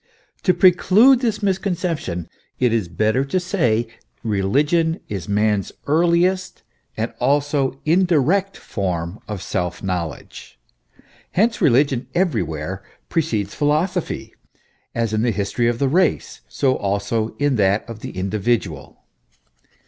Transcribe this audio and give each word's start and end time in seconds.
To 0.45 0.53
preclude 0.55 1.19
this 1.19 1.43
miscon 1.43 1.77
ception, 1.77 2.25
it 2.59 2.73
is 2.73 2.87
better 2.87 3.23
to 3.25 3.39
say, 3.39 3.85
religion 4.23 4.99
is 5.09 5.29
man's 5.29 5.71
earliest 5.85 6.63
and 6.97 7.13
also 7.19 7.79
indirect 7.85 8.57
form 8.57 9.19
of 9.27 9.43
self 9.43 9.83
knowledge. 9.83 10.57
Hence, 11.33 11.61
religion 11.61 12.07
everywhere 12.15 12.81
precedes 13.09 13.53
philosophy, 13.53 14.33
as 14.95 15.13
in 15.13 15.21
the 15.21 15.29
history 15.29 15.67
of 15.67 15.77
the 15.77 15.87
race, 15.87 16.41
so 16.47 16.75
also 16.77 17.35
in 17.37 17.55
that 17.57 17.87
of 17.87 17.99
the 17.99 18.17
individual. 18.17 19.03